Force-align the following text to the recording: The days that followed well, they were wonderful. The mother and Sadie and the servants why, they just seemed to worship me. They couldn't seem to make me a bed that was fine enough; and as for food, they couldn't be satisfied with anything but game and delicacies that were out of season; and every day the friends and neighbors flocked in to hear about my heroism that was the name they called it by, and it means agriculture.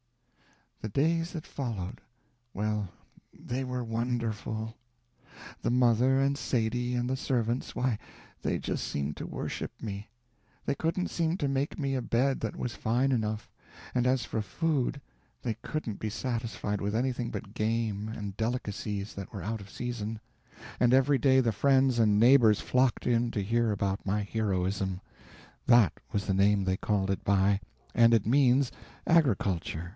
The 0.81 0.89
days 0.89 1.33
that 1.33 1.45
followed 1.45 2.01
well, 2.55 2.89
they 3.39 3.63
were 3.63 3.83
wonderful. 3.83 4.73
The 5.61 5.69
mother 5.69 6.19
and 6.19 6.35
Sadie 6.35 6.95
and 6.95 7.07
the 7.07 7.15
servants 7.15 7.75
why, 7.75 7.99
they 8.41 8.57
just 8.57 8.83
seemed 8.87 9.15
to 9.17 9.27
worship 9.27 9.71
me. 9.79 10.09
They 10.65 10.73
couldn't 10.73 11.11
seem 11.11 11.37
to 11.37 11.47
make 11.47 11.77
me 11.77 11.93
a 11.93 12.01
bed 12.01 12.39
that 12.39 12.55
was 12.55 12.73
fine 12.73 13.11
enough; 13.11 13.47
and 13.93 14.07
as 14.07 14.25
for 14.25 14.41
food, 14.41 14.99
they 15.43 15.53
couldn't 15.61 15.99
be 15.99 16.09
satisfied 16.09 16.81
with 16.81 16.95
anything 16.95 17.29
but 17.29 17.53
game 17.53 18.07
and 18.09 18.35
delicacies 18.35 19.13
that 19.13 19.31
were 19.31 19.43
out 19.43 19.61
of 19.61 19.69
season; 19.69 20.19
and 20.79 20.95
every 20.95 21.19
day 21.19 21.41
the 21.41 21.51
friends 21.51 21.99
and 21.99 22.19
neighbors 22.19 22.59
flocked 22.59 23.05
in 23.05 23.29
to 23.29 23.43
hear 23.43 23.71
about 23.71 24.03
my 24.03 24.23
heroism 24.23 24.99
that 25.67 25.93
was 26.11 26.25
the 26.25 26.33
name 26.33 26.63
they 26.63 26.75
called 26.77 27.11
it 27.11 27.23
by, 27.23 27.59
and 27.93 28.15
it 28.15 28.25
means 28.25 28.71
agriculture. 29.05 29.89